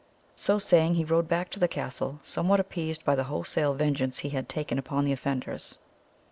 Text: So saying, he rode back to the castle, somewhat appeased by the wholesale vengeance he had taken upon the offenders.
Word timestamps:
So 0.35 0.57
saying, 0.57 0.95
he 0.95 1.05
rode 1.05 1.27
back 1.27 1.51
to 1.51 1.59
the 1.59 1.67
castle, 1.67 2.19
somewhat 2.23 2.59
appeased 2.59 3.05
by 3.05 3.13
the 3.13 3.25
wholesale 3.25 3.75
vengeance 3.75 4.17
he 4.17 4.29
had 4.29 4.49
taken 4.49 4.79
upon 4.79 5.05
the 5.05 5.11
offenders. 5.13 5.77